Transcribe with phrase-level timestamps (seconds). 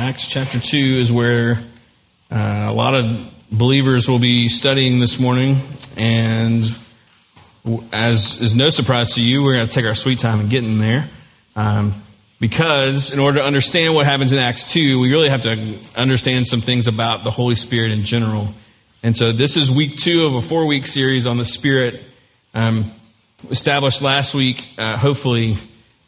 [0.00, 1.58] Acts chapter 2 is where
[2.30, 5.60] uh, a lot of believers will be studying this morning.
[5.94, 6.64] And
[7.92, 10.78] as is no surprise to you, we're going to take our sweet time and getting
[10.78, 11.06] there.
[11.54, 12.02] Um,
[12.40, 16.48] because in order to understand what happens in Acts 2, we really have to understand
[16.48, 18.54] some things about the Holy Spirit in general.
[19.02, 22.02] And so this is week two of a four week series on the Spirit.
[22.54, 22.90] Um,
[23.50, 25.58] established last week, uh, hopefully,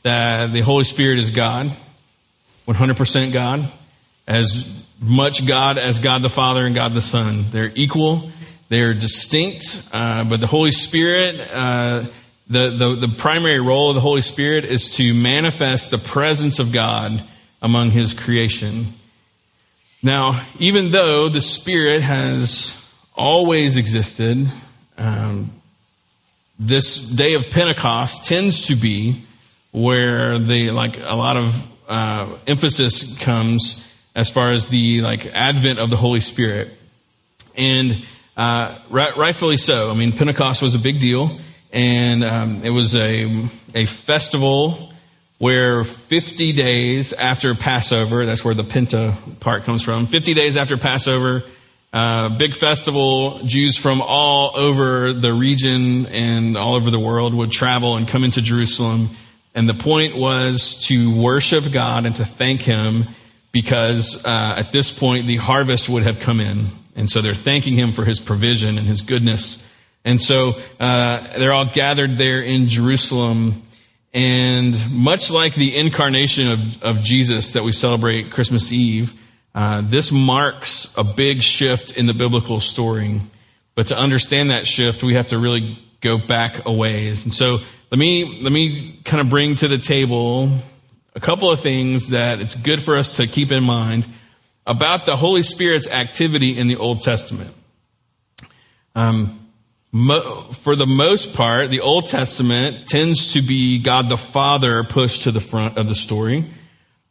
[0.03, 1.71] that the Holy Spirit is God
[2.67, 3.71] 100% God,
[4.27, 4.67] as
[5.01, 7.47] much God as God the Father and God the Son.
[7.51, 8.31] They're equal,
[8.69, 12.05] they're distinct, uh, but the Holy Spirit, uh,
[12.49, 16.73] the, the, the primary role of the Holy Spirit is to manifest the presence of
[16.73, 17.25] God
[17.61, 18.89] among His creation.
[20.03, 22.79] Now, even though the Spirit has
[23.15, 24.49] always existed,
[24.99, 25.53] um,
[26.59, 29.25] this day of Pentecost tends to be
[29.73, 35.79] where the like a lot of uh, emphasis comes as far as the like advent
[35.79, 36.71] of the Holy Spirit,
[37.57, 38.05] and
[38.37, 39.91] uh, right, rightfully so.
[39.91, 41.39] I mean, Pentecost was a big deal,
[41.73, 44.93] and um, it was a a festival
[45.39, 50.07] where 50 days after Passover, that's where the Penta part comes from.
[50.07, 51.43] 50 days after Passover,
[51.93, 53.41] uh, big festival.
[53.45, 58.23] Jews from all over the region and all over the world would travel and come
[58.23, 59.11] into Jerusalem
[59.55, 63.09] and the point was to worship God and to thank Him
[63.53, 66.67] because uh, at this point the harvest would have come in.
[66.97, 69.65] And so they're thanking Him for His provision and His goodness.
[70.05, 73.63] And so uh, they're all gathered there in Jerusalem.
[74.13, 79.15] And much like the incarnation of, of Jesus that we celebrate Christmas Eve,
[79.55, 83.21] uh, this marks a big shift in the biblical story.
[83.75, 87.25] But to understand that shift, we have to really go back a ways.
[87.25, 90.51] And so let me, let me kind of bring to the table
[91.15, 94.07] a couple of things that it's good for us to keep in mind
[94.67, 97.53] about the Holy Spirit's activity in the Old Testament.
[98.95, 99.49] Um,
[99.91, 105.25] mo- for the most part, the Old Testament tends to be God the Father pushed
[105.25, 106.45] to the front of the story.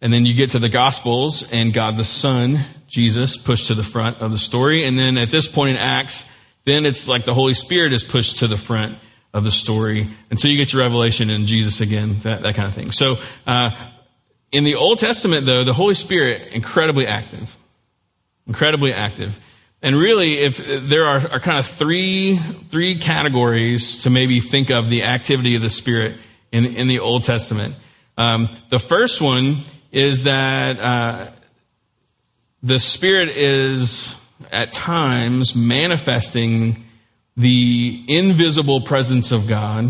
[0.02, 3.84] And then you get to the Gospels and God the Son, Jesus, pushed to the
[3.84, 4.84] front of the story.
[4.84, 6.32] And then at this point in Acts,
[6.66, 8.98] then it's like the Holy Spirit is pushed to the front
[9.34, 12.74] of the story until you get your revelation in Jesus again, that, that kind of
[12.74, 12.92] thing.
[12.92, 13.72] So, uh,
[14.52, 17.56] in the Old Testament, though, the Holy Spirit, incredibly active.
[18.48, 19.40] Incredibly active.
[19.82, 22.38] And really, if there are, are kind of three,
[22.70, 26.16] three categories to maybe think of the activity of the Spirit
[26.52, 27.76] in, in the Old Testament.
[28.18, 29.60] Um, the first one
[29.92, 31.32] is that uh,
[32.62, 34.16] the Spirit is
[34.52, 36.86] at times manifesting
[37.42, 39.90] the invisible presence of God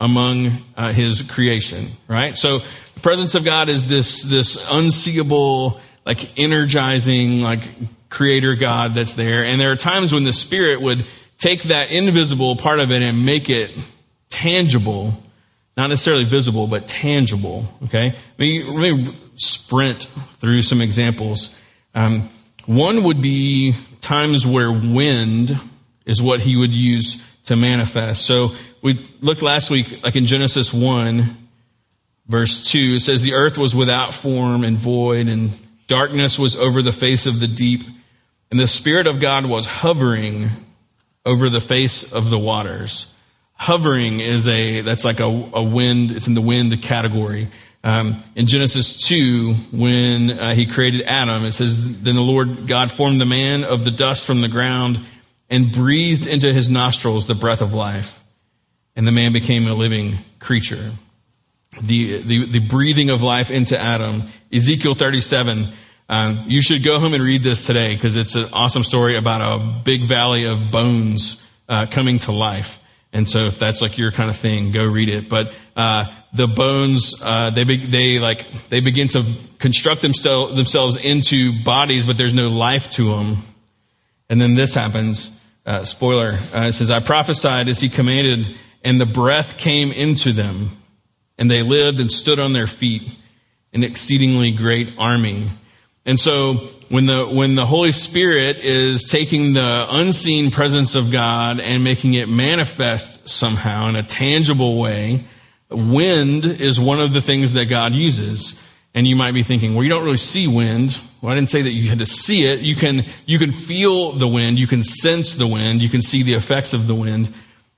[0.00, 2.36] among uh, his creation, right?
[2.36, 2.58] So
[2.94, 7.62] the presence of God is this, this unseeable, like energizing, like
[8.08, 9.44] creator God that's there.
[9.44, 11.04] And there are times when the Spirit would
[11.38, 13.76] take that invisible part of it and make it
[14.30, 15.20] tangible,
[15.76, 18.10] not necessarily visible, but tangible, okay?
[18.10, 21.54] Let me, let me sprint through some examples.
[21.94, 22.28] Um,
[22.66, 25.58] one would be times where wind
[26.08, 28.24] is what he would use to manifest.
[28.24, 28.52] So
[28.82, 31.36] we looked last week, like in Genesis 1,
[32.26, 35.52] verse 2, it says, The earth was without form and void, and
[35.86, 37.82] darkness was over the face of the deep,
[38.50, 40.50] and the Spirit of God was hovering
[41.26, 43.12] over the face of the waters.
[43.52, 47.48] Hovering is a, that's like a, a wind, it's in the wind category.
[47.84, 52.90] Um, in Genesis 2, when uh, he created Adam, it says, Then the Lord God
[52.90, 55.04] formed the man of the dust from the ground
[55.50, 58.22] and breathed into his nostrils the breath of life.
[58.96, 60.90] And the man became a living creature.
[61.80, 64.24] The, the, the breathing of life into Adam.
[64.52, 65.68] Ezekiel 37.
[66.08, 69.40] Um, you should go home and read this today because it's an awesome story about
[69.40, 72.82] a big valley of bones uh, coming to life.
[73.12, 75.28] And so if that's like your kind of thing, go read it.
[75.28, 79.24] But uh, the bones, uh, they, be, they like, they begin to
[79.58, 83.38] construct themselves, themselves into bodies, but there's no life to them.
[84.28, 85.37] And then this happens.
[85.68, 86.30] Uh, spoiler.
[86.54, 90.70] Uh, it says, I prophesied as he commanded, and the breath came into them,
[91.36, 93.02] and they lived and stood on their feet,
[93.74, 95.50] an exceedingly great army.
[96.06, 96.54] And so
[96.88, 102.14] when the, when the Holy Spirit is taking the unseen presence of God and making
[102.14, 105.26] it manifest somehow in a tangible way,
[105.70, 108.58] Wind is one of the things that God uses.
[108.94, 110.98] And you might be thinking, well, you don't really see wind.
[111.20, 112.60] Well, I didn't say that you had to see it.
[112.60, 114.58] You can, you can feel the wind.
[114.58, 115.82] You can sense the wind.
[115.82, 117.32] You can see the effects of the wind.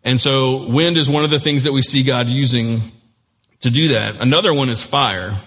[0.04, 2.80] And so wind is one of the things that we see God using
[3.60, 4.16] to do that.
[4.16, 5.38] Another one is fire.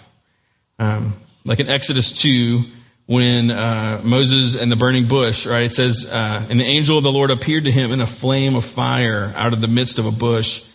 [0.79, 1.13] Um,
[1.45, 2.63] like in Exodus 2,
[3.05, 5.63] when uh, Moses and the burning bush, right?
[5.63, 8.55] It says, uh, and the angel of the Lord appeared to him in a flame
[8.55, 10.65] of fire out of the midst of a bush.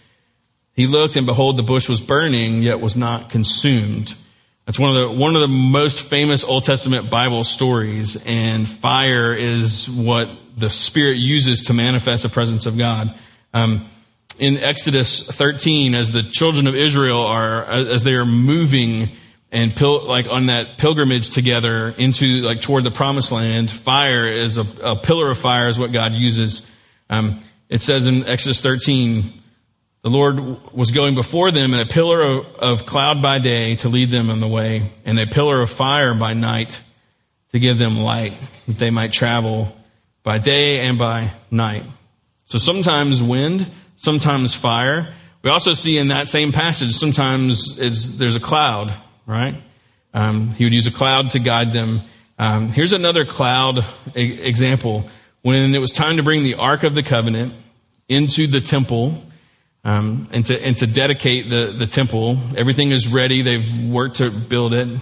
[0.75, 4.15] He looked, and behold, the bush was burning, yet was not consumed.
[4.69, 9.33] That's one of the one of the most famous Old Testament Bible stories, and fire
[9.33, 10.29] is what
[10.59, 13.15] the Spirit uses to manifest the presence of God.
[13.55, 13.87] Um,
[14.39, 19.13] in Exodus 13, as the children of Israel are as they are moving
[19.51, 24.59] and pil- like on that pilgrimage together into like toward the promised land, fire is
[24.59, 26.67] a, a pillar of fire is what God uses.
[27.09, 29.33] Um, it says in Exodus 13,
[30.09, 33.89] the Lord was going before them in a pillar of, of cloud by day to
[33.89, 36.81] lead them on the way, and a pillar of fire by night
[37.53, 38.33] to give them light,
[38.67, 39.77] that they might travel
[40.23, 41.85] by day and by night.
[42.47, 43.67] So sometimes wind,
[43.97, 45.13] sometimes fire.
[45.43, 48.93] We also see in that same passage, sometimes there's a cloud
[49.29, 49.63] right?
[50.15, 52.01] Um, he would use a cloud to guide them.
[52.39, 53.85] Um, here's another cloud
[54.15, 55.09] example.
[55.43, 57.55] When it was time to bring the Ark of the Covenant
[58.09, 59.23] into the temple
[59.85, 63.43] um, and, to, and to dedicate the, the temple, everything is ready.
[63.43, 64.89] They've worked to build it.
[64.89, 65.01] And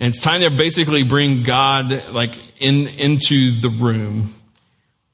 [0.00, 4.34] it's time to basically bring God like in, into the room.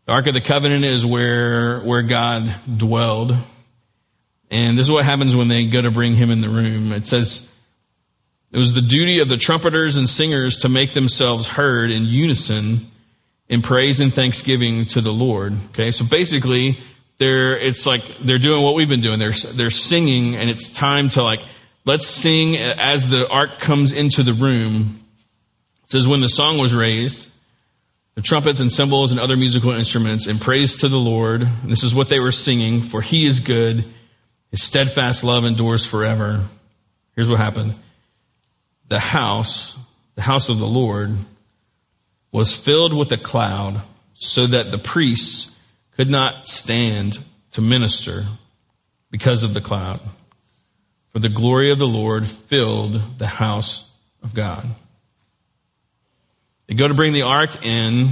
[0.07, 3.37] The Ark of the Covenant is where, where God dwelled.
[4.51, 6.93] And this is what happens when they go to bring him in the room.
[6.93, 7.49] It says,
[8.51, 12.91] it was the duty of the trumpeters and singers to make themselves heard in unison
[13.49, 15.55] in praise and thanksgiving to the Lord.
[15.71, 16.79] Okay, so basically,
[17.19, 19.19] they're it's like they're doing what we've been doing.
[19.19, 21.41] They're they're singing, and it's time to like
[21.85, 25.05] let's sing as the ark comes into the room.
[25.85, 27.31] It says when the song was raised,
[28.15, 31.43] the trumpets and cymbals and other musical instruments in praise to the Lord.
[31.43, 33.85] And this is what they were singing: For He is good,
[34.51, 36.45] His steadfast love endures forever.
[37.17, 37.75] Here's what happened
[38.87, 39.77] the house,
[40.15, 41.17] the house of the Lord,
[42.31, 43.83] was filled with a cloud
[44.15, 45.58] so that the priests
[45.99, 47.19] could not stand
[47.51, 48.25] to minister
[49.11, 50.01] because of the cloud.
[51.09, 53.91] For the glory of the Lord filled the house
[54.23, 54.65] of God.
[56.69, 58.11] They go to bring the ark in,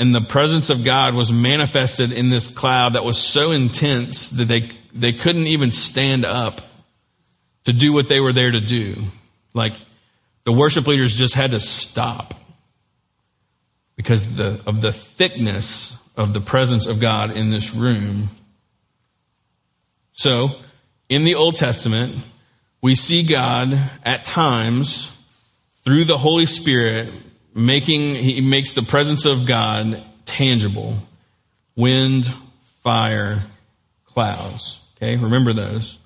[0.00, 4.46] and the presence of God was manifested in this cloud that was so intense that
[4.46, 6.62] they, they couldn't even stand up
[7.62, 9.04] to do what they were there to do.
[9.54, 9.74] Like
[10.42, 12.34] the worship leaders just had to stop
[13.94, 18.28] because the, of the thickness of the presence of God in this room.
[20.12, 20.50] So,
[21.08, 22.16] in the Old Testament,
[22.82, 25.16] we see God at times
[25.84, 27.12] through the Holy Spirit
[27.54, 30.96] making, he makes the presence of God tangible.
[31.76, 32.32] Wind,
[32.82, 33.40] fire,
[34.06, 34.80] clouds.
[34.96, 35.98] Okay, remember those.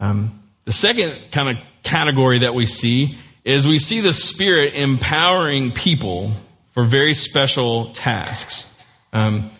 [0.00, 5.72] Um, the second kind of category that we see is we see the Spirit empowering
[5.72, 6.32] people
[6.72, 8.71] for very special tasks.
[9.12, 9.50] Um,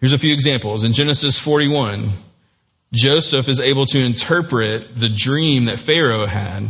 [0.00, 0.84] here's a few examples.
[0.84, 2.10] In Genesis 41,
[2.92, 6.68] Joseph is able to interpret the dream that Pharaoh had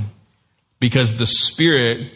[0.79, 2.13] because the Spirit,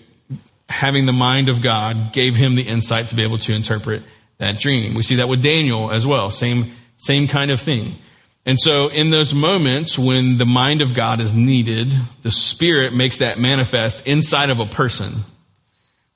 [0.68, 4.02] having the mind of God, gave him the insight to be able to interpret
[4.38, 4.94] that dream.
[4.94, 6.30] We see that with Daniel as well.
[6.30, 7.96] Same, same kind of thing.
[8.44, 11.92] And so, in those moments when the mind of God is needed,
[12.22, 15.24] the Spirit makes that manifest inside of a person.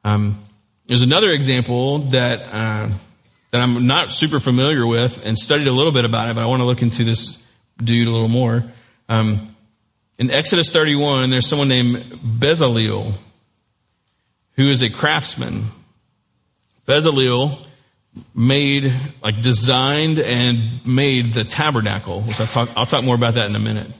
[0.04, 0.40] Um,
[0.86, 2.88] there's another example that uh,
[3.50, 6.46] that I'm not super familiar with and studied a little bit about it, but I
[6.46, 7.38] want to look into this
[7.78, 8.64] dude a little more.
[9.08, 9.56] Um,
[10.19, 11.96] in Exodus 31, there's someone named
[12.38, 13.14] Bezalel
[14.56, 15.64] who is a craftsman.
[16.86, 17.64] Bezalel
[18.34, 18.92] made,
[19.22, 23.56] like designed and made the tabernacle, which I'll talk, I'll talk more about that in
[23.56, 23.90] a minute.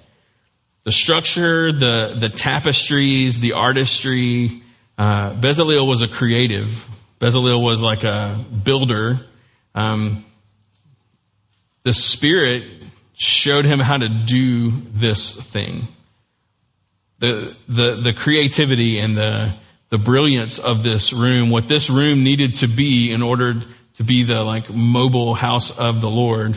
[0.85, 4.62] The structure, the, the tapestries, the artistry.
[4.99, 6.88] Uh, Bezalel was a creative.
[7.21, 9.21] Bezalel was like a builder.
[9.75, 10.25] Um,
[11.83, 12.65] the Spirit
[13.15, 15.89] showed him how to do this thing.
[17.19, 19.55] The, the, the creativity and the,
[19.91, 23.61] the brilliance of this room, what this room needed to be in order
[23.95, 26.57] to be the like mobile house of the Lord.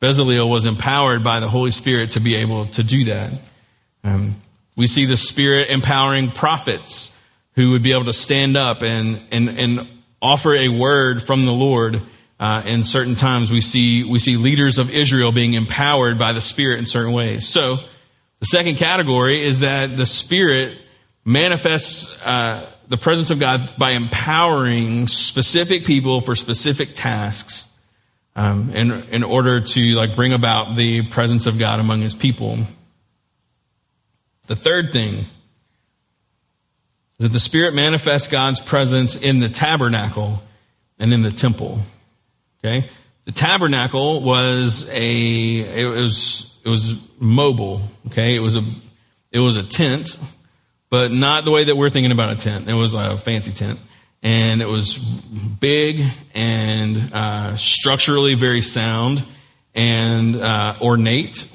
[0.00, 3.32] Bezalel was empowered by the Holy Spirit to be able to do that.
[4.04, 4.40] Um,
[4.76, 7.16] we see the Spirit empowering prophets
[7.54, 9.88] who would be able to stand up and, and, and
[10.20, 12.02] offer a word from the Lord.
[12.44, 16.42] Uh, in certain times, we see, we see leaders of Israel being empowered by the
[16.42, 17.48] Spirit in certain ways.
[17.48, 17.78] So,
[18.40, 20.76] the second category is that the Spirit
[21.24, 27.66] manifests uh, the presence of God by empowering specific people for specific tasks
[28.36, 32.58] um, in, in order to like bring about the presence of God among his people.
[34.48, 35.26] The third thing is
[37.20, 40.42] that the Spirit manifests God's presence in the tabernacle
[40.98, 41.80] and in the temple.
[42.64, 42.88] Okay?
[43.26, 47.82] The tabernacle was a, it was, it was mobile.
[48.06, 48.34] Okay?
[48.36, 48.64] It was a,
[49.30, 50.16] it was a tent,
[50.88, 52.68] but not the way that we're thinking about a tent.
[52.68, 53.78] It was a fancy tent.
[54.22, 59.22] And it was big and uh, structurally very sound
[59.74, 61.46] and uh, ornate.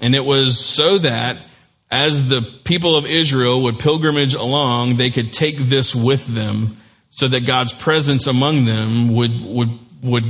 [0.00, 1.44] And it was so that
[1.90, 6.78] as the people of Israel would pilgrimage along, they could take this with them
[7.10, 10.24] so that God's presence among them would, would, would,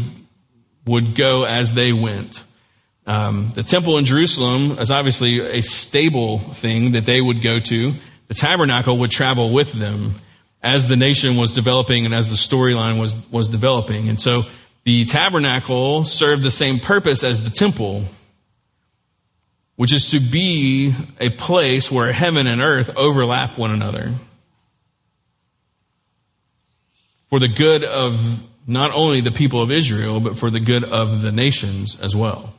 [0.86, 2.42] would go as they went.
[3.06, 7.92] Um, the temple in Jerusalem is obviously a stable thing that they would go to.
[8.26, 10.14] The tabernacle would travel with them
[10.62, 14.08] as the nation was developing and as the storyline was, was developing.
[14.08, 14.44] And so
[14.82, 18.04] the tabernacle served the same purpose as the temple
[19.76, 24.14] which is to be a place where heaven and earth overlap one another.
[27.28, 31.22] For the good of not only the people of Israel, but for the good of
[31.22, 32.54] the nations as well.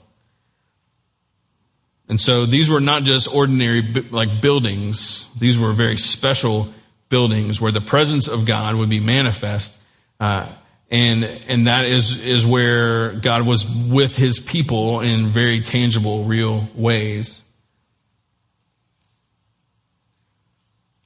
[2.10, 5.26] And so these were not just ordinary like buildings.
[5.38, 6.74] These were very special
[7.10, 9.76] buildings where the presence of God would be manifest.
[10.20, 10.50] Uh,
[10.90, 16.70] and and that is is where God was with His people in very tangible, real
[16.76, 17.42] ways.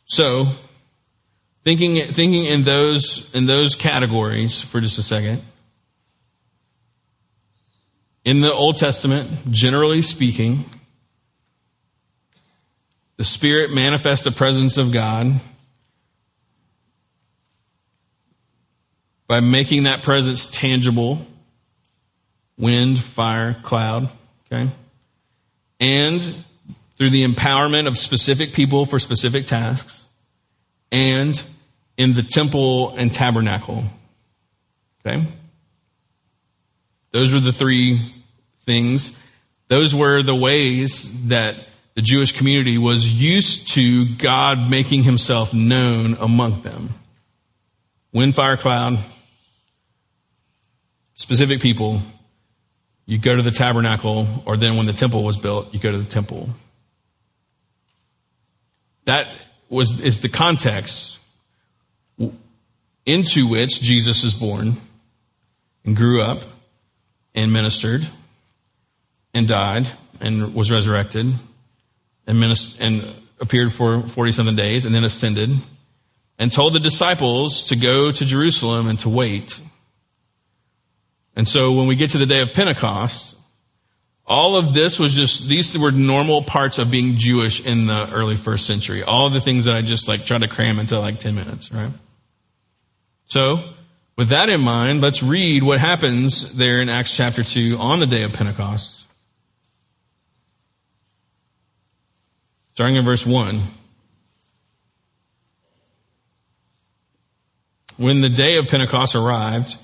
[0.05, 0.47] So,
[1.63, 5.41] thinking thinking in those in those categories for just a second.
[8.23, 10.65] In the Old Testament, generally speaking,
[13.17, 15.39] the Spirit manifests the presence of God
[19.27, 21.25] by making that presence tangible
[22.57, 24.09] wind, fire, cloud,
[24.45, 24.69] okay?
[25.79, 26.45] And
[26.95, 30.05] through the empowerment of specific people for specific tasks,
[30.91, 31.41] and
[31.97, 33.83] in the temple and tabernacle,
[35.05, 35.25] okay?
[37.11, 38.13] Those were the three
[38.61, 39.17] things.
[39.67, 46.15] Those were the ways that the Jewish community was used to God making himself known
[46.15, 46.89] among them.
[48.13, 48.99] Wind, fire, cloud,
[51.15, 52.01] specific people,
[53.05, 55.97] you go to the tabernacle, or then when the temple was built, you go to
[55.97, 56.49] the temple.
[59.05, 59.33] That
[59.71, 61.17] was is the context
[63.05, 64.75] into which Jesus is born
[65.85, 66.43] and grew up
[67.33, 68.05] and ministered
[69.33, 71.33] and died and was resurrected
[72.27, 72.43] and,
[72.79, 75.49] and appeared for 40 something days and then ascended
[76.37, 79.59] and told the disciples to go to Jerusalem and to wait.
[81.35, 83.35] And so when we get to the day of Pentecost,
[84.31, 88.37] all of this was just, these were normal parts of being Jewish in the early
[88.37, 89.03] first century.
[89.03, 91.91] All the things that I just like tried to cram into like 10 minutes, right?
[93.27, 93.61] So,
[94.15, 98.05] with that in mind, let's read what happens there in Acts chapter 2 on the
[98.05, 99.05] day of Pentecost.
[102.73, 103.61] Starting in verse 1.
[107.97, 109.75] When the day of Pentecost arrived,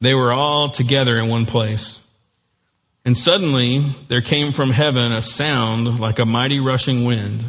[0.00, 2.01] they were all together in one place.
[3.04, 7.44] And suddenly there came from heaven a sound like a mighty rushing wind,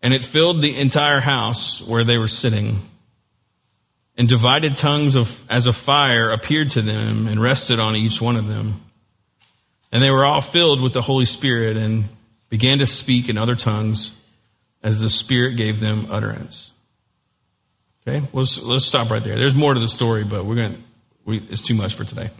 [0.00, 2.80] and it filled the entire house where they were sitting.
[4.16, 8.34] And divided tongues of, as a fire appeared to them and rested on each one
[8.34, 8.80] of them.
[9.92, 12.08] And they were all filled with the Holy Spirit and
[12.48, 14.16] began to speak in other tongues
[14.82, 16.72] as the Spirit gave them utterance.
[18.06, 19.38] Okay, let's, let's stop right there.
[19.38, 20.80] There's more to the story, but we're going to
[21.28, 22.30] we, it's too much for today.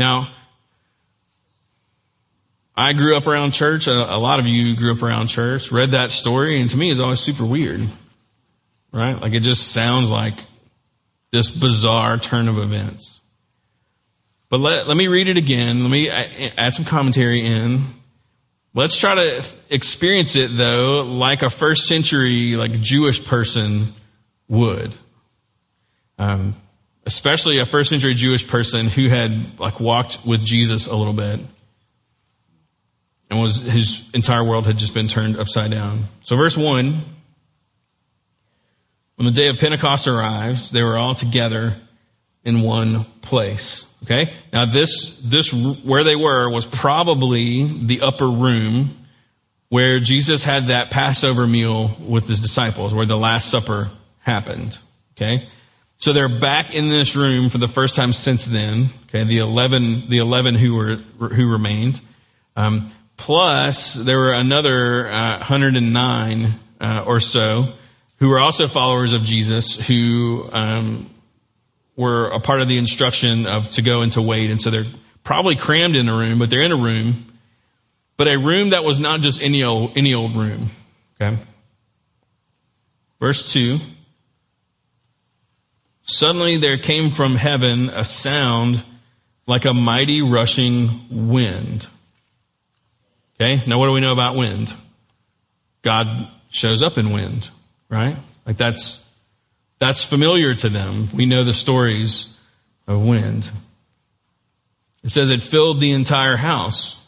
[0.00, 0.30] Now,
[2.74, 3.86] I grew up around church.
[3.86, 7.00] A, lot of you grew up around church, read that story, and to me, it's
[7.00, 7.86] always super weird,
[8.92, 9.20] right?
[9.20, 10.36] Like it just sounds like
[11.32, 13.20] this bizarre turn of events.
[14.48, 15.82] But let, let me read it again.
[15.82, 17.82] Let me add some commentary in.
[18.72, 23.92] Let's try to experience it though, like a first century, like Jewish person
[24.48, 24.94] would.
[26.18, 26.56] Um,
[27.10, 31.40] especially a first century Jewish person who had like walked with Jesus a little bit
[33.28, 36.04] and was his entire world had just been turned upside down.
[36.22, 37.02] So verse 1
[39.16, 41.74] when the day of Pentecost arrived, they were all together
[42.44, 43.86] in one place.
[44.04, 44.32] Okay?
[44.52, 48.96] Now this this where they were was probably the upper room
[49.68, 53.90] where Jesus had that Passover meal with his disciples, where the last supper
[54.20, 54.78] happened.
[55.16, 55.48] Okay?
[56.00, 58.86] So they're back in this room for the first time since then.
[59.04, 62.00] Okay, the eleven, the eleven who were who remained,
[62.56, 67.74] um, plus there were another uh, 109 uh, or so
[68.16, 71.10] who were also followers of Jesus who um,
[71.96, 74.50] were a part of the instruction of to go and to wait.
[74.50, 74.84] And so they're
[75.22, 77.26] probably crammed in a room, but they're in a room,
[78.16, 80.68] but a room that was not just any old, any old room.
[81.20, 81.36] Okay.
[83.20, 83.80] Verse 2.
[86.10, 88.82] Suddenly there came from heaven a sound
[89.46, 91.86] like a mighty rushing wind.
[93.36, 94.74] Okay, now what do we know about wind?
[95.82, 97.48] God shows up in wind,
[97.88, 98.16] right?
[98.44, 99.00] Like that's
[99.78, 101.06] that's familiar to them.
[101.14, 102.36] We know the stories
[102.88, 103.48] of wind.
[105.04, 107.00] It says it filled the entire house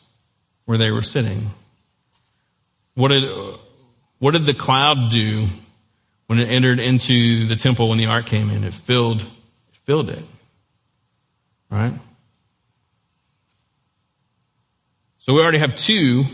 [0.64, 1.50] where they were sitting.
[2.94, 3.24] What did
[4.20, 5.48] what did the cloud do
[6.32, 8.64] when it entered into the temple when the ark came in.
[8.64, 10.24] It filled, it filled it.
[11.70, 11.92] Right?
[15.18, 16.24] So we already have two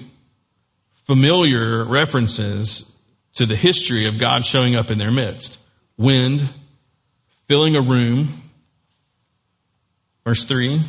[1.04, 2.88] familiar references
[3.34, 5.58] to the history of God showing up in their midst.
[5.96, 6.48] Wind,
[7.48, 8.28] filling a room.
[10.22, 10.80] Verse 3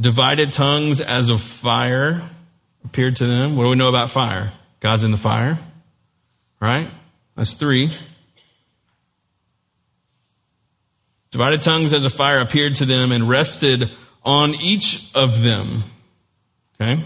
[0.00, 2.22] divided tongues as of fire
[2.86, 3.56] appeared to them.
[3.56, 4.54] What do we know about fire?
[4.80, 5.58] God's in the fire,
[6.60, 6.88] right?
[7.38, 7.88] That's three.
[11.30, 13.92] Divided tongues as a fire appeared to them and rested
[14.24, 15.84] on each of them.
[16.74, 17.04] Okay?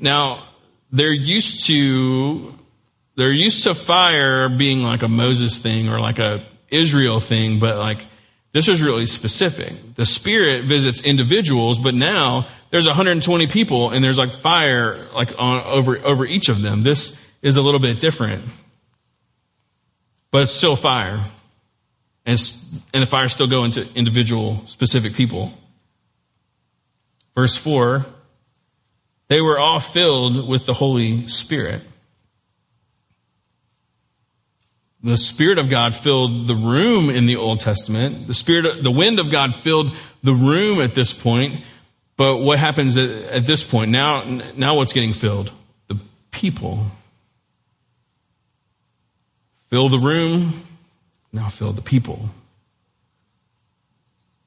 [0.00, 0.48] Now,
[0.90, 2.58] they're used to
[3.16, 7.78] they're used to fire being like a Moses thing or like a Israel thing, but
[7.78, 8.04] like
[8.50, 9.94] this is really specific.
[9.94, 15.62] The Spirit visits individuals, but now there's 120 people and there's like fire like on
[15.62, 16.82] over over each of them.
[16.82, 18.42] This is a little bit different
[20.34, 21.24] but it's still fire.
[22.26, 22.36] And,
[22.92, 25.52] and the fire still go into individual, specific people.
[27.36, 28.04] Verse 4
[29.28, 31.82] they were all filled with the Holy Spirit.
[35.04, 38.26] The Spirit of God filled the room in the Old Testament.
[38.26, 41.62] The Spirit, the wind of God filled the room at this point.
[42.16, 43.92] But what happens at, at this point?
[43.92, 44.24] Now,
[44.56, 45.52] now what's getting filled?
[45.86, 46.00] The
[46.32, 46.86] people.
[49.74, 50.52] Fill the room,
[51.32, 52.28] now fill the people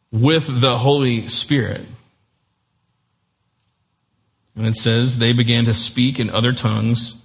[0.10, 1.82] with the Holy Spirit.
[4.56, 7.22] And it says, they began to speak in other tongues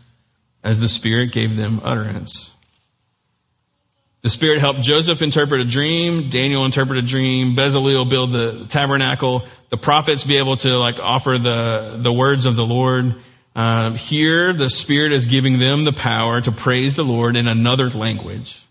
[0.65, 2.51] as the Spirit gave them utterance.
[4.23, 9.47] The Spirit helped Joseph interpret a dream, Daniel interpret a dream, Bezalel build the tabernacle,
[9.69, 13.15] the prophets be able to like offer the, the words of the Lord.
[13.55, 17.91] Um, here, the Spirit is giving them the power to praise the Lord in another
[17.91, 18.65] language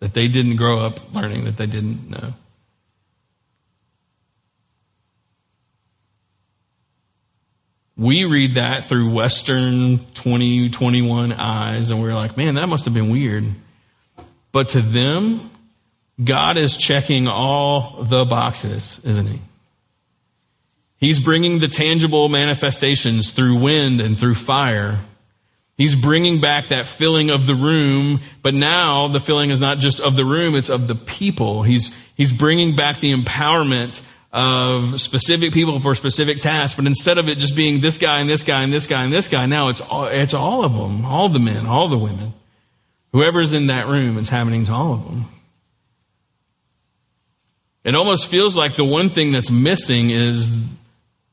[0.00, 2.34] that they didn't grow up learning, that they didn't know.
[7.96, 13.10] We read that through Western 2021 eyes, and we're like, man, that must have been
[13.10, 13.44] weird.
[14.52, 15.50] But to them,
[16.22, 19.40] God is checking all the boxes, isn't He?
[21.00, 24.98] He's bringing the tangible manifestations through wind and through fire.
[25.78, 29.98] He's bringing back that filling of the room, but now the filling is not just
[29.98, 31.62] of the room, it's of the people.
[31.62, 37.30] He's, he's bringing back the empowerment of specific people for specific tasks, but instead of
[37.30, 39.68] it just being this guy and this guy and this guy and this guy, now
[39.68, 42.34] it's all, it's all of them, all the men, all the women.
[43.12, 45.24] Whoever's in that room, it's happening to all of them.
[47.84, 50.50] It almost feels like the one thing that's missing is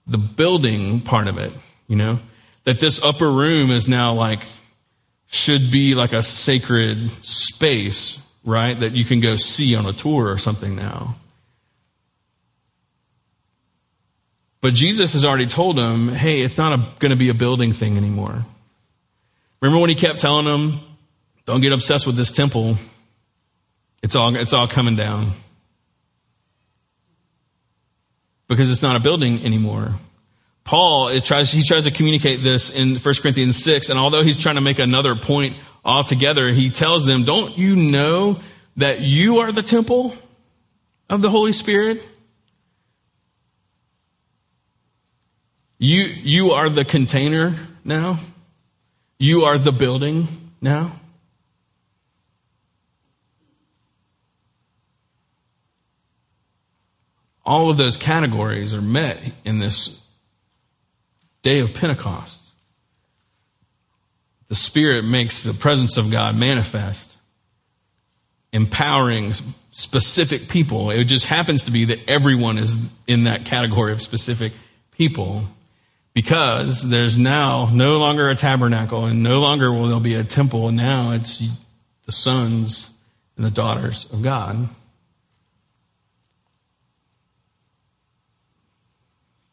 [0.08, 1.54] the building part of it,
[1.88, 2.20] you know?
[2.64, 4.40] That this upper room is now like,
[5.28, 8.80] should be like a sacred space, right?
[8.80, 11.16] That you can go see on a tour or something now.
[14.62, 17.98] But Jesus has already told them, hey, it's not going to be a building thing
[17.98, 18.46] anymore.
[19.62, 20.80] Remember when he kept telling them,
[21.46, 22.78] don't get obsessed with this temple.
[24.02, 25.34] It's all, it's all coming down
[28.48, 29.94] because it's not a building anymore.
[30.64, 34.56] Paul tries, he tries to communicate this in 1 Corinthians 6, and although he's trying
[34.56, 35.56] to make another point
[35.86, 38.42] altogether, he tells them, Don't you know
[38.76, 40.14] that you are the temple
[41.10, 42.04] of the Holy Spirit?
[45.80, 47.56] You, you are the container
[47.86, 48.20] now.
[49.20, 50.28] You are the building
[50.60, 51.00] now.
[57.48, 60.02] All of those categories are met in this
[61.42, 62.42] day of Pentecost.
[64.50, 67.16] The Spirit makes the presence of God manifest,
[68.52, 69.34] empowering
[69.72, 70.92] specific people.
[70.92, 72.76] It just happens to be that everyone is
[73.08, 74.52] in that category of specific
[74.92, 75.48] people
[76.18, 80.72] Because there's now no longer a tabernacle and no longer will there be a temple.
[80.72, 81.44] Now it's
[82.08, 82.90] the sons
[83.36, 84.68] and the daughters of God.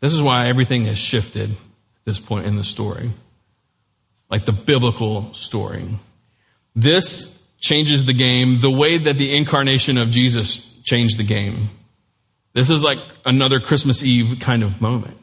[0.05, 1.57] This is why everything has shifted at
[2.05, 3.09] this point in the story,
[4.29, 5.89] like the biblical story.
[6.77, 11.71] This changes the game the way that the incarnation of Jesus changed the game.
[12.53, 15.17] This is like another Christmas Eve kind of moment.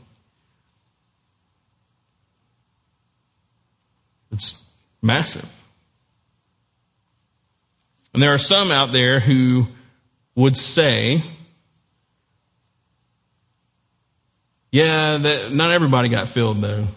[4.31, 4.65] It's
[4.99, 5.63] massive.
[8.15, 9.67] And there are some out there who
[10.33, 11.21] would say,
[14.71, 16.87] yeah, that, not everybody got filled though.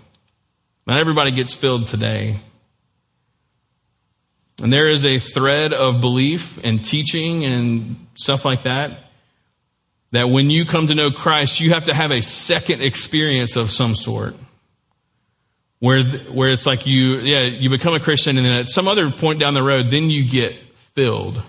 [0.87, 2.41] Not everybody gets filled today.
[4.63, 9.01] And there is a thread of belief and teaching and stuff like that.
[10.13, 13.73] That when you come to know Christ, you have to have a second experience of
[13.73, 14.37] some sort.
[15.81, 19.11] Where, where it's like you, yeah, you become a Christian and then at some other
[19.11, 20.55] point down the road, then you get
[20.95, 21.43] filled.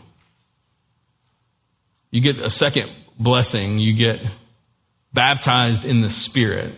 [2.10, 3.78] You get a second blessing.
[3.78, 4.22] You get
[5.16, 6.76] baptized in the Spirit.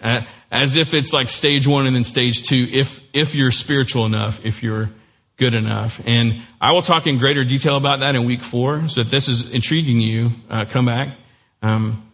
[0.49, 4.45] As if it's like stage one and then stage two, if, if you're spiritual enough,
[4.45, 4.89] if you're
[5.35, 6.01] good enough.
[6.05, 8.87] And I will talk in greater detail about that in week four.
[8.87, 11.09] So if this is intriguing you, uh, come back.
[11.61, 12.09] Um,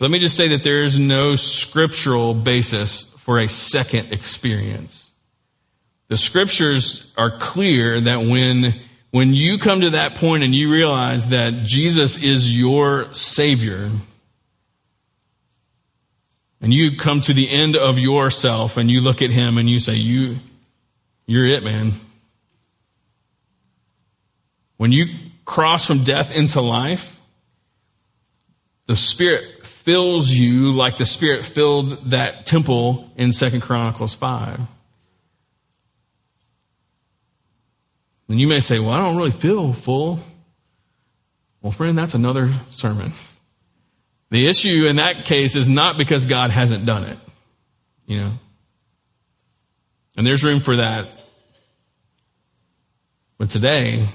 [0.00, 5.10] let me just say that there is no scriptural basis for a second experience.
[6.08, 11.28] The scriptures are clear that when, when you come to that point and you realize
[11.28, 13.90] that Jesus is your Savior,
[16.60, 19.80] and you come to the end of yourself and you look at Him and you
[19.80, 20.38] say, you,
[21.26, 21.92] you're it, man.
[24.76, 25.06] When you
[25.44, 27.20] cross from death into life,
[28.86, 34.60] the Spirit fills you like the Spirit filled that temple in Second Chronicles 5.
[38.28, 40.20] And you may say, Well, I don't really feel full.
[41.62, 43.12] Well, friend, that's another sermon.
[44.30, 47.18] The issue in that case is not because God hasn't done it,
[48.06, 48.32] you know.
[50.16, 51.08] And there's room for that.
[53.38, 54.06] But today,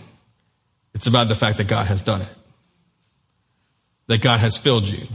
[0.93, 2.29] it's about the fact that God has done it,
[4.07, 5.07] that God has filled you,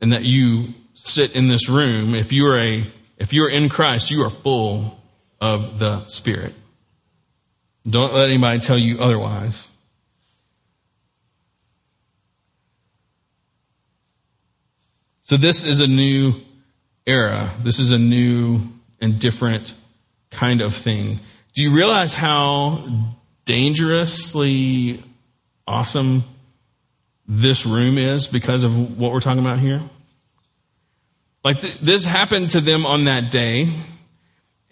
[0.00, 2.14] and that you sit in this room.
[2.14, 2.86] If you are a,
[3.16, 5.00] if you are in Christ, you are full
[5.40, 6.54] of the Spirit.
[7.86, 9.66] Don't let anybody tell you otherwise.
[15.28, 16.36] So this is a new
[17.06, 17.52] era.
[17.62, 18.62] This is a new
[18.98, 19.74] and different
[20.30, 21.20] kind of thing.
[21.54, 22.88] Do you realize how
[23.44, 25.04] dangerously
[25.66, 26.24] awesome
[27.26, 29.82] this room is because of what we're talking about here?
[31.44, 33.70] Like th- this happened to them on that day,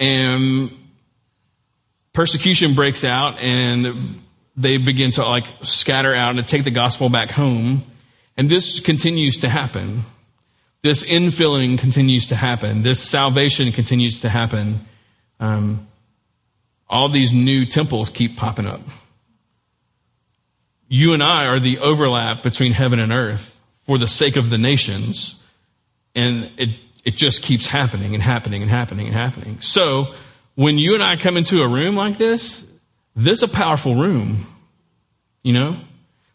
[0.00, 0.70] and
[2.14, 4.22] persecution breaks out, and
[4.56, 7.84] they begin to like scatter out and take the gospel back home.
[8.38, 10.04] And this continues to happen.
[10.86, 12.82] This infilling continues to happen.
[12.82, 14.86] This salvation continues to happen.
[15.40, 15.88] Um,
[16.88, 18.80] all these new temples keep popping up.
[20.86, 24.58] You and I are the overlap between heaven and earth for the sake of the
[24.58, 25.42] nations.
[26.14, 29.60] And it, it just keeps happening and happening and happening and happening.
[29.60, 30.14] So
[30.54, 32.64] when you and I come into a room like this,
[33.16, 34.46] this is a powerful room.
[35.42, 35.76] You know?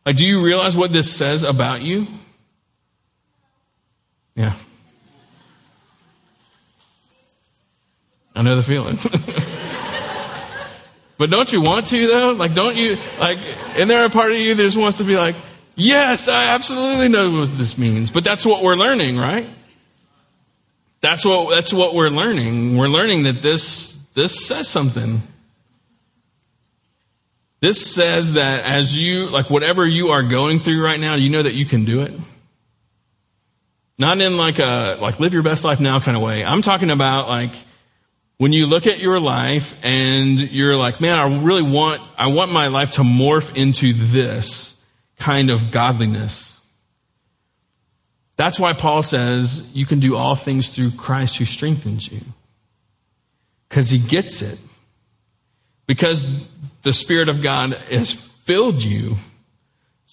[0.05, 2.07] Like, do you realize what this says about you?
[4.41, 4.53] Yeah.
[8.35, 8.97] I know the feeling.
[11.21, 12.31] But don't you want to though?
[12.31, 13.37] Like, don't you, like,
[13.77, 15.35] and there a part of you that just wants to be like,
[15.75, 18.09] yes, I absolutely know what this means.
[18.09, 19.45] But that's what we're learning, right?
[21.01, 22.75] That's what, that's what we're learning.
[22.75, 25.21] We're learning that this, this says something.
[27.59, 31.43] This says that as you, like, whatever you are going through right now, you know
[31.43, 32.13] that you can do it.
[34.01, 36.43] Not in like a, like, live your best life now kind of way.
[36.43, 37.53] I'm talking about like,
[38.37, 42.51] when you look at your life and you're like, man, I really want, I want
[42.51, 44.75] my life to morph into this
[45.19, 46.59] kind of godliness.
[48.37, 52.21] That's why Paul says you can do all things through Christ who strengthens you.
[53.69, 54.57] Because he gets it.
[55.85, 56.43] Because
[56.81, 59.17] the Spirit of God has filled you.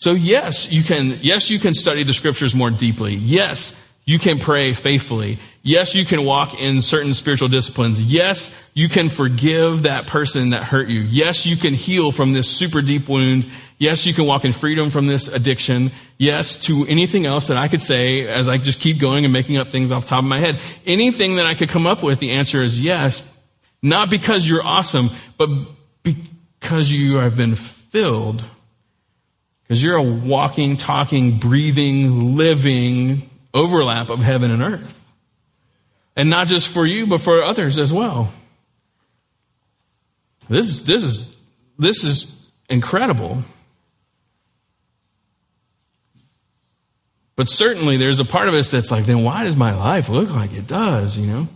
[0.00, 3.14] So yes, you can, yes, you can study the scriptures more deeply.
[3.14, 5.40] Yes, you can pray faithfully.
[5.64, 8.00] Yes, you can walk in certain spiritual disciplines.
[8.00, 11.00] Yes, you can forgive that person that hurt you.
[11.00, 13.48] Yes, you can heal from this super deep wound.
[13.78, 15.90] Yes, you can walk in freedom from this addiction.
[16.16, 19.56] Yes, to anything else that I could say as I just keep going and making
[19.56, 20.60] up things off the top of my head.
[20.86, 23.28] Anything that I could come up with, the answer is yes.
[23.82, 25.48] Not because you're awesome, but
[26.04, 28.44] because you have been filled.
[29.68, 34.94] Because you're a walking, talking, breathing, living overlap of heaven and earth.
[36.16, 38.32] And not just for you, but for others as well.
[40.48, 41.36] This, this, is,
[41.78, 43.42] this is incredible.
[47.36, 50.30] But certainly there's a part of us that's like, then why does my life look
[50.30, 51.48] like it does, you know?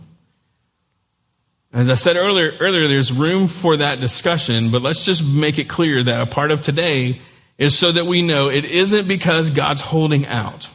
[1.73, 5.67] As I said earlier, earlier, there's room for that discussion, but let's just make it
[5.67, 7.19] clear that a part of today
[7.57, 10.69] is so that we know it isn't because God's holding out.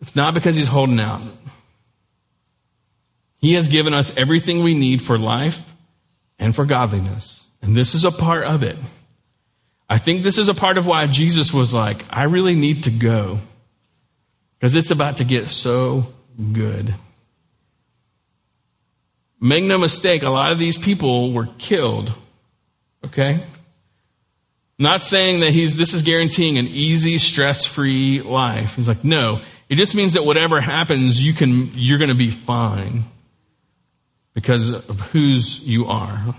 [0.00, 1.22] It's not because he's holding out.
[3.38, 5.62] He has given us everything we need for life
[6.38, 7.46] and for godliness.
[7.62, 8.76] And this is a part of it.
[9.88, 12.90] I think this is a part of why Jesus was like, I really need to
[12.90, 13.38] go.
[14.58, 16.12] Because it's about to get so
[16.52, 16.94] good.
[19.40, 22.12] Make no mistake, a lot of these people were killed.
[23.04, 23.40] Okay?
[24.80, 28.76] Not saying that he's, this is guaranteeing an easy, stress free life.
[28.76, 32.30] He's like, no, it just means that whatever happens, you can, you're going to be
[32.30, 33.04] fine
[34.32, 36.34] because of whose you are.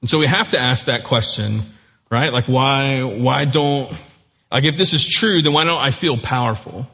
[0.00, 1.60] And so we have to ask that question,
[2.10, 2.32] right?
[2.32, 3.92] Like why, why don't,
[4.50, 6.90] like if this is true, then why don't I feel powerful?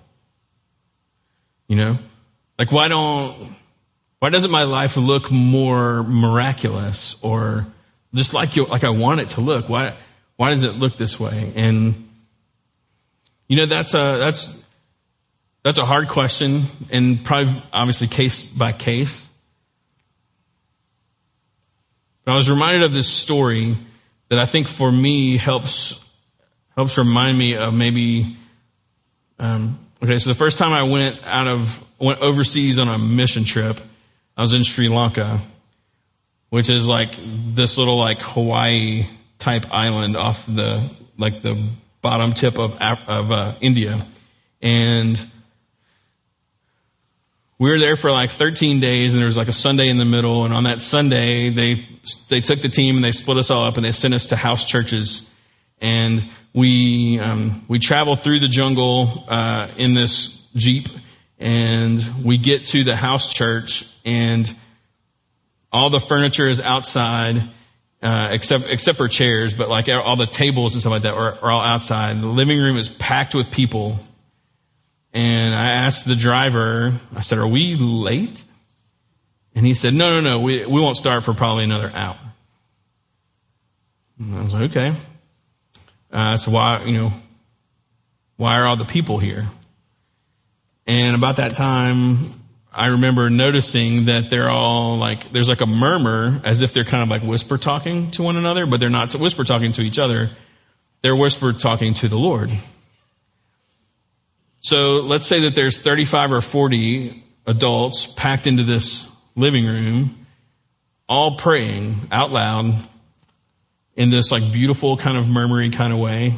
[1.67, 1.99] You know?
[2.59, 3.57] Like why don't,
[4.21, 7.67] why doesn't my life look more miraculous or
[8.15, 9.69] just like you, like I want it to look?
[9.69, 9.97] Why,
[10.37, 11.53] why does it look this way?
[11.55, 12.09] And
[13.49, 14.63] you know that's a that's
[15.63, 19.29] that's a hard question, and probably obviously case by case.
[22.25, 23.77] But I was reminded of this story
[24.29, 26.05] that I think for me helps
[26.77, 28.37] helps remind me of maybe.
[29.39, 33.45] Um, okay, so the first time I went out of went overseas on a mission
[33.45, 33.81] trip,
[34.39, 35.41] I was in Sri Lanka,
[36.51, 37.19] which is like
[37.55, 39.05] this little like Hawaii
[39.41, 41.61] type island off the like the
[42.03, 44.07] bottom tip of of uh, India,
[44.63, 45.21] and
[47.59, 50.05] we were there for like 13 days, and there was like a Sunday in the
[50.05, 50.45] middle.
[50.45, 51.89] And on that Sunday, they
[52.29, 54.37] they took the team and they split us all up, and they sent us to
[54.37, 55.29] house churches,
[55.81, 60.87] and we um, we traveled through the jungle uh, in this jeep,
[61.39, 64.55] and we get to the house church, and
[65.73, 67.43] all the furniture is outside
[68.03, 71.39] uh, except except for chairs, but like all the tables and stuff like that are,
[71.43, 72.21] are, all outside.
[72.21, 73.99] The living room is packed with people.
[75.13, 78.45] And I asked the driver, I said, "Are we late?"
[79.55, 80.41] And he said, "No, no, no.
[80.41, 82.19] We we won't start for probably another hour."
[84.21, 84.95] And I was like, "Okay."
[86.13, 87.13] Uh, so why you know
[88.37, 89.49] why are all the people here?
[90.89, 92.17] And about that time,
[92.73, 97.03] I remember noticing that they're all like, there's like a murmur as if they're kind
[97.03, 100.31] of like whisper talking to one another, but they're not whisper talking to each other.
[101.03, 102.51] They're whisper talking to the Lord.
[104.61, 110.27] So let's say that there's 35 or 40 adults packed into this living room,
[111.07, 112.75] all praying out loud
[113.95, 116.35] in this like beautiful kind of murmuring kind of way.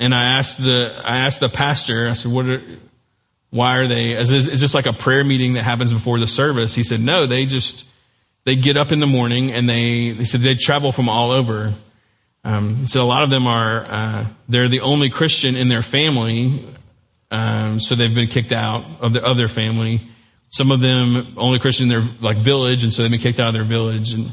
[0.00, 2.62] And I asked the, I asked the pastor, I said, what are,
[3.50, 6.26] why are they, is this, is this like a prayer meeting that happens before the
[6.26, 6.74] service?
[6.74, 7.86] He said, no, they just,
[8.44, 11.74] they get up in the morning and they, they said they travel from all over.
[12.44, 16.66] Um, so a lot of them are, uh, they're the only Christian in their family.
[17.30, 20.00] Um, so they've been kicked out of, the, of their family.
[20.48, 22.84] Some of them only Christian in their like village.
[22.84, 24.14] And so they've been kicked out of their village.
[24.14, 24.32] And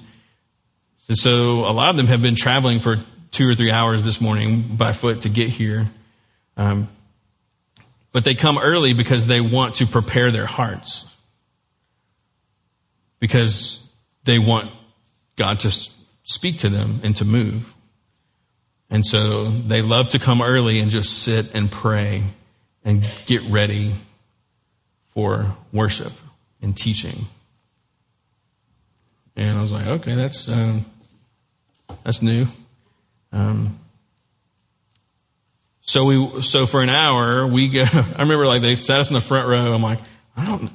[1.10, 2.96] so a lot of them have been traveling for
[3.38, 5.86] two or three hours this morning by foot to get here.
[6.58, 6.89] Um,
[8.12, 11.15] but they come early because they want to prepare their hearts.
[13.19, 13.88] Because
[14.23, 14.71] they want
[15.36, 15.71] God to
[16.23, 17.76] speak to them and to move.
[18.89, 22.23] And so they love to come early and just sit and pray
[22.84, 23.93] and get ready
[25.13, 26.13] for worship
[26.60, 27.28] and teaching.
[29.36, 30.86] And I was like, okay, that's um,
[32.04, 32.47] that's new.
[33.32, 33.80] Um,
[35.82, 39.13] so we, so for an hour, we go, I remember like they sat us in
[39.13, 39.74] the front row.
[39.74, 40.00] I'm like,
[40.36, 40.72] I don't,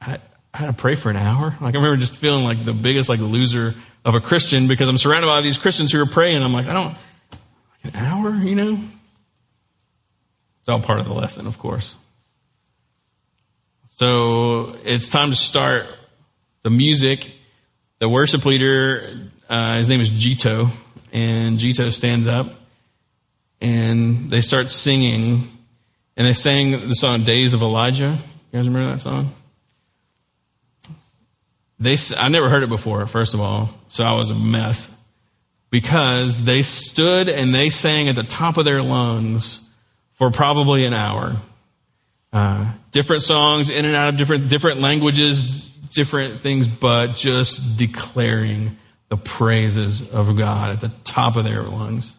[0.00, 0.18] I,
[0.52, 1.56] I had to pray for an hour.
[1.60, 4.98] Like I remember just feeling like the biggest like loser of a Christian because I'm
[4.98, 6.42] surrounded by these Christians who are praying.
[6.42, 6.96] I'm like, I don't,
[7.84, 8.78] An hour, you know?
[10.60, 11.96] It's all part of the lesson, of course.
[13.96, 15.86] So it's time to start
[16.62, 17.30] the music.
[17.98, 20.70] The worship leader, uh, his name is Jito,
[21.14, 22.48] and Jito stands up
[23.60, 25.48] and they start singing.
[26.16, 28.18] And they sang the song Days of Elijah.
[28.52, 29.32] You guys remember that song?
[31.80, 34.90] They, I never heard it before, first of all, so I was a mess.
[35.70, 39.60] Because they stood and they sang at the top of their lungs
[40.12, 41.36] for probably an hour.
[42.32, 48.76] Uh, different songs in and out of different different languages, different things, but just declaring
[49.08, 52.16] the praises of God at the top of their lungs.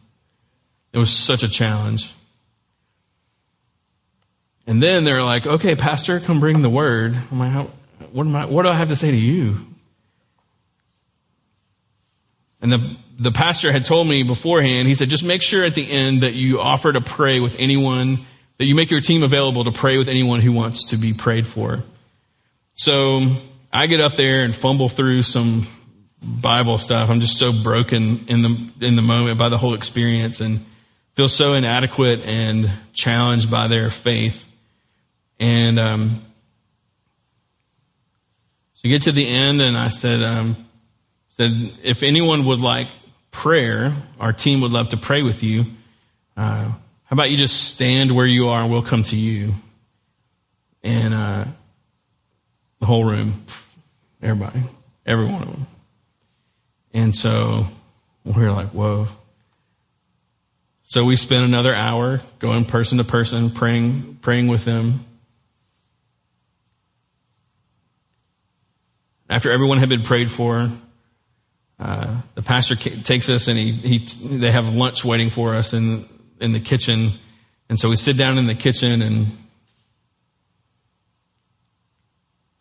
[0.94, 2.14] It was such a challenge.
[4.68, 7.70] And then they're like, "Okay, Pastor, come bring the word." I'm like, How,
[8.12, 8.46] "What am I?
[8.46, 9.58] What do I have to say to you?"
[12.62, 15.90] And the the pastor had told me beforehand, he said, just make sure at the
[15.90, 18.26] end that you offer to pray with anyone,
[18.58, 21.48] that you make your team available to pray with anyone who wants to be prayed
[21.48, 21.84] for.
[22.74, 23.36] So
[23.72, 25.68] I get up there and fumble through some
[26.26, 27.10] Bible stuff.
[27.10, 30.66] I'm just so broken in the, in the moment by the whole experience and
[31.14, 34.50] feel so inadequate and challenged by their faith.
[35.40, 36.22] And, um,
[38.76, 40.66] so get to the end and I said, um,
[41.30, 42.88] said, if anyone would like
[43.32, 45.66] prayer, our team would love to pray with you.
[46.38, 46.72] Uh,
[47.06, 49.54] how about you just stand where you are and we'll come to you?
[50.84, 51.46] And uh,
[52.80, 53.44] the whole room,
[54.22, 54.62] everybody,
[55.06, 55.68] every one of them.
[56.96, 57.68] And so
[58.24, 59.10] we're like, whoa.
[60.84, 65.04] So we spent another hour going person to person, praying, praying with them.
[69.30, 70.72] After everyone had been prayed for,
[71.80, 73.98] uh, the pastor takes us and he, he,
[74.38, 76.08] they have lunch waiting for us in,
[76.40, 77.12] in the kitchen.
[77.68, 79.28] And so we sit down in the kitchen and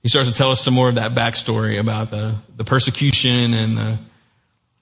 [0.02, 3.78] he starts to tell us some more of that backstory about the, the persecution and
[3.78, 3.98] the,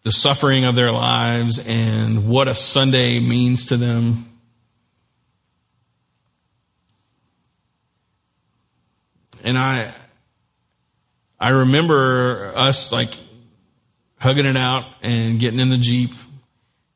[0.02, 4.26] the suffering of their lives and what a Sunday means to them.
[9.44, 9.94] And I,
[11.38, 13.16] I remember us like
[14.18, 16.10] hugging it out and getting in the Jeep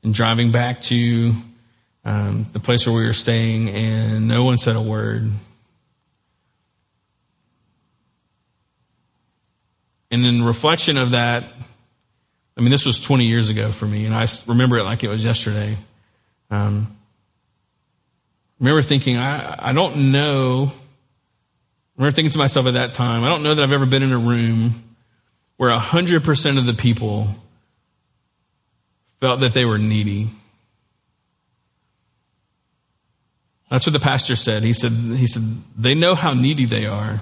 [0.03, 1.35] and driving back to
[2.05, 5.29] um, the place where we were staying, and no one said a word.
[10.13, 11.53] And in reflection of that,
[12.57, 15.09] I mean, this was 20 years ago for me, and I remember it like it
[15.09, 15.77] was yesterday.
[16.51, 16.97] Um,
[18.59, 20.73] remember thinking, I, I don't know.
[20.73, 24.03] I remember thinking to myself at that time, I don't know that I've ever been
[24.03, 24.73] in a room
[25.57, 27.29] where 100% of the people
[29.21, 30.31] felt that they were needy.
[33.71, 34.63] That's what the pastor said.
[34.63, 35.43] He said, he said,
[35.77, 37.21] they know how needy they are.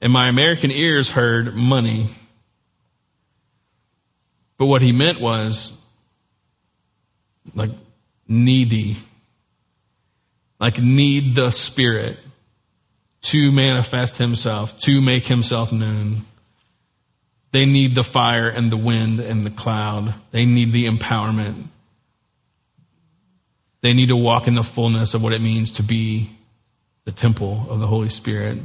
[0.00, 2.08] And my American ears heard money.
[4.58, 5.72] But what he meant was
[7.54, 7.70] like
[8.26, 8.98] needy.
[10.60, 12.18] Like need the Spirit
[13.22, 16.24] to manifest himself, to make himself known.
[17.52, 20.14] They need the fire and the wind and the cloud.
[20.32, 21.68] They need the empowerment.
[23.80, 26.36] They need to walk in the fullness of what it means to be
[27.04, 28.58] the temple of the Holy Spirit.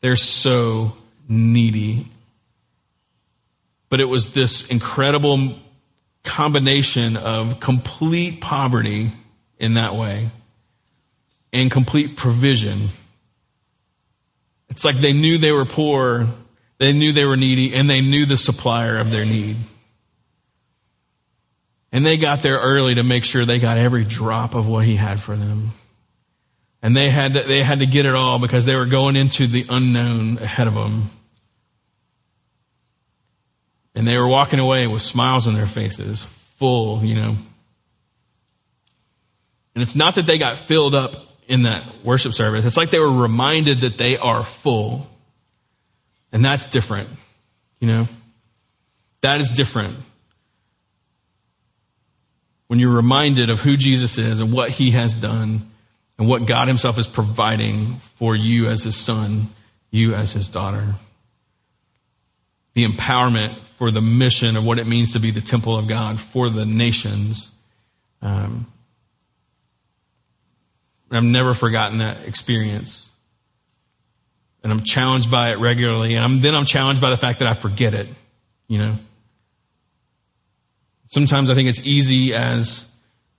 [0.00, 0.96] They're so
[1.28, 2.06] needy.
[3.92, 5.58] But it was this incredible
[6.24, 9.10] combination of complete poverty
[9.58, 10.30] in that way
[11.52, 12.88] and complete provision.
[14.70, 16.26] It's like they knew they were poor
[16.82, 19.56] they knew they were needy and they knew the supplier of their need.
[21.92, 24.96] And they got there early to make sure they got every drop of what he
[24.96, 25.70] had for them.
[26.82, 29.46] And they had to, they had to get it all because they were going into
[29.46, 31.10] the unknown ahead of them.
[33.94, 36.24] And they were walking away with smiles on their faces,
[36.58, 37.36] full, you know.
[39.74, 42.64] And it's not that they got filled up in that worship service.
[42.64, 45.08] It's like they were reminded that they are full.
[46.32, 47.08] And that's different,
[47.80, 48.08] you know?
[49.20, 49.96] That is different.
[52.68, 55.70] When you're reminded of who Jesus is and what he has done
[56.18, 59.48] and what God himself is providing for you as his son,
[59.90, 60.94] you as his daughter.
[62.74, 66.20] The empowerment for the mission of what it means to be the temple of God
[66.20, 67.50] for the nations.
[68.22, 68.66] Um,
[71.10, 73.10] I've never forgotten that experience
[74.62, 77.48] and I'm challenged by it regularly, and I'm, then I'm challenged by the fact that
[77.48, 78.08] I forget it,
[78.68, 78.96] you know.
[81.10, 82.88] Sometimes I think it's easy as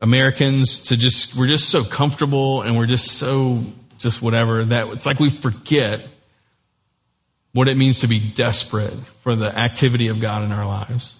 [0.02, 3.64] Americans to just, we're just so comfortable and we're just so,
[3.98, 6.06] just whatever, that it's like we forget
[7.54, 11.16] what it means to be desperate for the activity of God in our lives.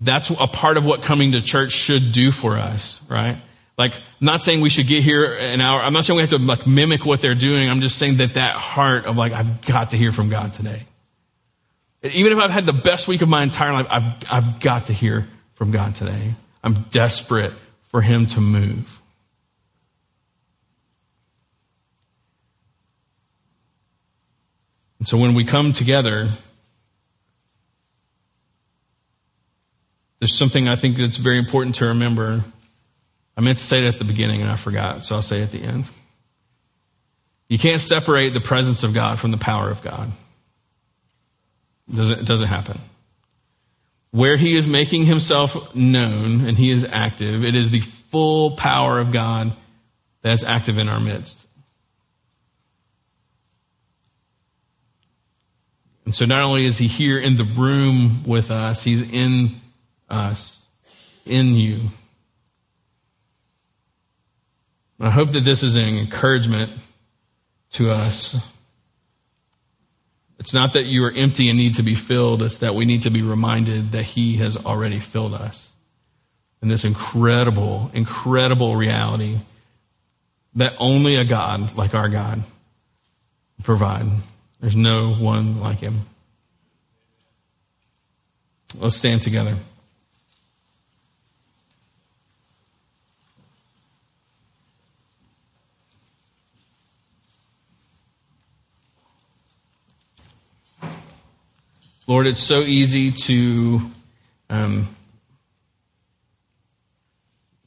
[0.00, 3.40] That's a part of what coming to church should do for us, right?
[3.78, 5.80] Like, I'm not saying we should get here an hour.
[5.80, 7.68] I'm not saying we have to like mimic what they're doing.
[7.68, 10.86] I'm just saying that that heart of like, I've got to hear from God today.
[12.02, 14.92] Even if I've had the best week of my entire life, I've, I've got to
[14.92, 16.34] hear from God today.
[16.62, 17.52] I'm desperate
[17.84, 19.00] for Him to move.
[24.98, 26.30] And so when we come together,
[30.20, 32.42] there's something I think that's very important to remember
[33.36, 35.44] I meant to say it at the beginning and I forgot, so I'll say it
[35.44, 35.84] at the end.
[37.48, 40.10] You can't separate the presence of God from the power of God.
[41.88, 42.80] It doesn't, it doesn't happen.
[44.10, 48.98] Where he is making himself known and he is active, it is the full power
[48.98, 49.52] of God
[50.22, 51.45] that's active in our midst.
[56.06, 59.60] And so not only is he here in the room with us, he's in
[60.08, 60.62] us,
[61.26, 61.88] in you.
[64.98, 66.70] I hope that this is an encouragement
[67.72, 68.36] to us.
[70.38, 73.02] It's not that you are empty and need to be filled, it's that we need
[73.02, 75.72] to be reminded that He has already filled us.
[76.62, 79.40] And this incredible, incredible reality
[80.54, 82.42] that only a God like our God
[83.62, 84.06] provide.
[84.60, 86.06] There's no one like Him.
[88.78, 89.56] Let's stand together.
[102.08, 103.80] Lord, it's so easy to,
[104.48, 104.96] um,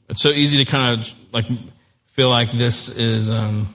[0.08, 1.44] it's so easy to kind of like
[2.06, 3.74] feel like this is, um,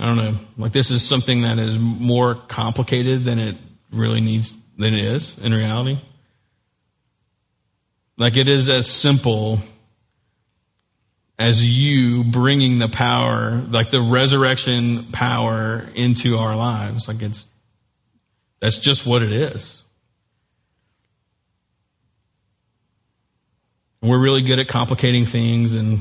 [0.00, 3.56] I don't know, like this is something that is more complicated than it
[3.92, 6.00] really needs, than it is in reality.
[8.16, 9.60] Like it is as simple
[11.38, 17.06] as you bringing the power, like the resurrection power into our lives.
[17.06, 17.46] Like it's,
[18.60, 19.82] that's just what it is.
[24.00, 26.00] We're really good at complicating things and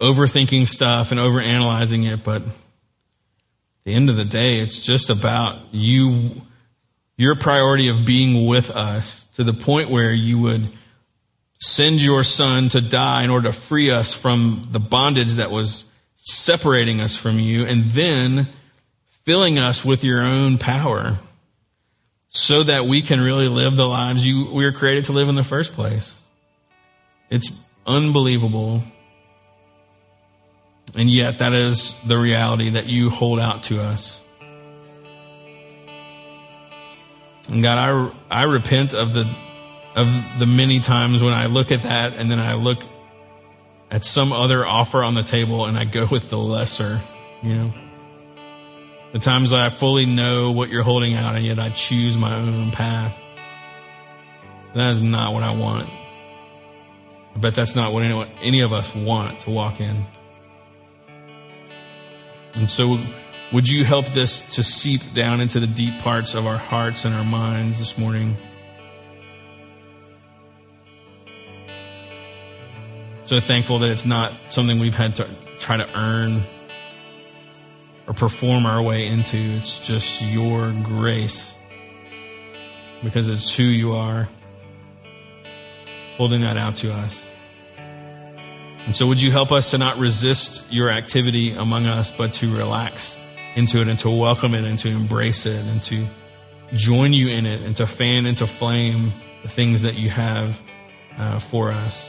[0.00, 2.42] overthinking stuff and overanalyzing it, but
[3.86, 6.42] the end of the day, it's just about you,
[7.16, 10.68] your priority of being with us to the point where you would
[11.54, 15.84] send your son to die in order to free us from the bondage that was
[16.16, 18.48] separating us from you, and then
[19.22, 21.16] filling us with your own power
[22.28, 25.36] so that we can really live the lives you, we were created to live in
[25.36, 26.20] the first place.
[27.30, 28.82] It's unbelievable.
[30.96, 34.20] And yet, that is the reality that you hold out to us.
[37.48, 39.24] And God, I, I repent of the
[39.94, 42.82] of the many times when I look at that and then I look
[43.90, 47.00] at some other offer on the table and I go with the lesser,
[47.42, 47.74] you know.
[49.12, 52.34] The times that I fully know what you're holding out and yet I choose my
[52.34, 53.22] own path.
[54.74, 55.88] That is not what I want.
[57.34, 60.06] I bet that's not what anyone, any of us want to walk in.
[62.56, 62.98] And so,
[63.52, 67.14] would you help this to seep down into the deep parts of our hearts and
[67.14, 68.36] our minds this morning?
[73.26, 75.28] so thankful that it's not something we've had to
[75.58, 76.42] try to earn
[78.06, 79.36] or perform our way into.
[79.36, 81.56] It's just your grace
[83.02, 84.28] because it's who you are
[86.16, 87.26] holding that out to us.
[88.86, 92.56] And so would you help us to not resist your activity among us, but to
[92.56, 93.16] relax
[93.56, 96.06] into it and to welcome it and to embrace it and to
[96.72, 99.12] join you in it and to fan into flame
[99.42, 100.60] the things that you have
[101.18, 102.08] uh, for us.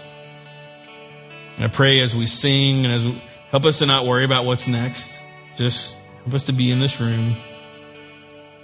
[1.56, 4.46] And I pray as we sing and as we, help us to not worry about
[4.46, 5.12] what's next.
[5.56, 7.38] Just help us to be in this room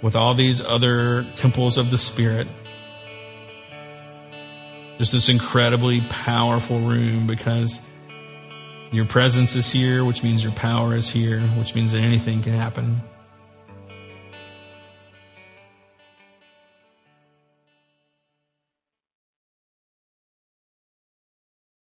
[0.02, 2.46] with all these other temples of the Spirit.
[4.98, 7.80] Just this incredibly powerful room because
[8.94, 12.52] your presence is here, which means your power is here, which means that anything can
[12.52, 13.00] happen.